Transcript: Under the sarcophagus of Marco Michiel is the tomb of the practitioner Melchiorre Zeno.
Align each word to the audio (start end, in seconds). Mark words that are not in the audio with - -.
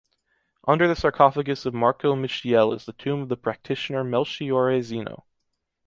Under 0.67 0.87
the 0.87 0.95
sarcophagus 0.95 1.67
of 1.67 1.75
Marco 1.75 2.15
Michiel 2.15 2.75
is 2.75 2.87
the 2.87 2.93
tomb 2.93 3.21
of 3.21 3.29
the 3.29 3.37
practitioner 3.37 4.03
Melchiorre 4.03 4.81
Zeno. 4.81 5.25